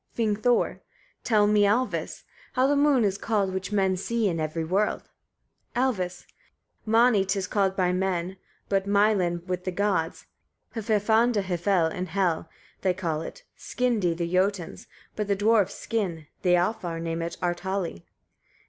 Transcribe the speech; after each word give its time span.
Vingthor. 0.17 0.79
14. 0.81 0.81
Tell 1.23 1.45
me, 1.45 1.61
Alvis! 1.63 1.93
etc., 2.07 2.23
how 2.53 2.65
the 2.65 2.75
moon 2.75 3.05
is 3.05 3.19
called, 3.19 3.53
which 3.53 3.71
men 3.71 3.95
see 3.95 4.27
in 4.27 4.39
every 4.39 4.63
world. 4.63 5.03
Alvis. 5.75 6.21
15. 6.21 6.27
Mani 6.87 7.23
'tis 7.23 7.45
called 7.45 7.75
by 7.75 7.93
men, 7.93 8.37
but 8.67 8.87
mylinn 8.87 9.45
with 9.45 9.63
the 9.63 9.71
gods, 9.71 10.25
hverfanda 10.73 11.43
hvel 11.43 11.93
in 11.95 12.07
Hel 12.07 12.49
they 12.81 12.95
call 12.95 13.21
it, 13.21 13.43
skyndi 13.55 14.17
the 14.17 14.27
Jotuns, 14.27 14.87
but 15.15 15.27
the 15.27 15.35
dwarfs 15.35 15.75
skin; 15.77 16.25
the 16.41 16.55
Alfar 16.55 16.99
name 16.99 17.21
it 17.21 17.37
artali. 17.39 18.01